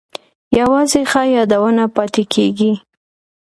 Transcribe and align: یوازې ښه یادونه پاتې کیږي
یوازې 0.59 1.01
ښه 1.11 1.21
یادونه 1.35 1.83
پاتې 1.95 2.23
کیږي 2.33 2.71